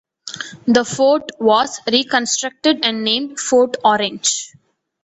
The 0.65 0.83
fort 0.83 1.29
was 1.39 1.79
reconstructed 1.85 2.79
and 2.81 3.03
named 3.03 3.39
Fort 3.39 3.77
Orange. 3.85 4.51